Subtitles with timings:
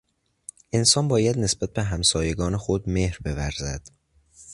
[0.73, 3.87] انسان باید نسبت به همسایگان خود مهر بورزد.